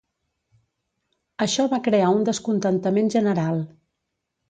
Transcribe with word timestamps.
Això 1.47 1.67
va 1.75 1.81
crear 1.89 2.09
un 2.17 2.27
descontentament 2.33 3.17
general. 3.19 3.65